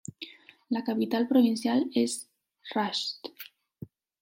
La 0.75 0.81
capital 0.87 1.27
provincial 1.33 1.85
és 2.03 2.17
Rasht. 2.73 3.33